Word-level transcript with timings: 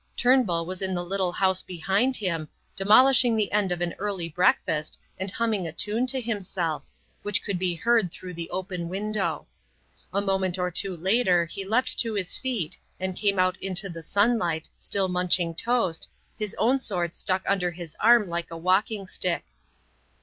Turnbull 0.17 0.65
was 0.65 0.81
in 0.81 0.95
the 0.95 1.05
little 1.05 1.31
house 1.31 1.61
behind 1.61 2.15
him, 2.15 2.49
demolishing 2.75 3.35
the 3.35 3.51
end 3.51 3.71
of 3.71 3.81
an 3.81 3.93
early 3.99 4.27
breakfast 4.27 4.97
and 5.19 5.29
humming 5.29 5.67
a 5.67 5.71
tune 5.71 6.07
to 6.07 6.19
himself, 6.19 6.81
which 7.21 7.43
could 7.43 7.59
be 7.59 7.75
heard 7.75 8.11
through 8.11 8.33
the 8.33 8.49
open 8.49 8.89
window. 8.89 9.45
A 10.11 10.19
moment 10.19 10.57
or 10.57 10.71
two 10.71 10.97
later 10.97 11.45
he 11.45 11.63
leapt 11.65 11.99
to 11.99 12.15
his 12.15 12.35
feet 12.35 12.75
and 12.99 13.15
came 13.15 13.37
out 13.37 13.57
into 13.61 13.89
the 13.89 14.01
sunlight, 14.01 14.67
still 14.79 15.07
munching 15.07 15.53
toast, 15.53 16.09
his 16.35 16.55
own 16.57 16.79
sword 16.79 17.13
stuck 17.13 17.43
under 17.45 17.69
his 17.69 17.95
arm 17.99 18.27
like 18.27 18.49
a 18.49 18.57
walking 18.57 19.05
stick. 19.05 19.45